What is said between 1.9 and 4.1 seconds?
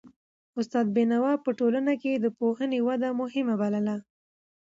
کي د پوهنې وده مهمه بلله.